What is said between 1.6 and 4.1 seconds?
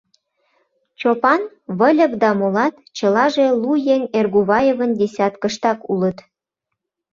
Выльып да молат— чылаже лу еҥ—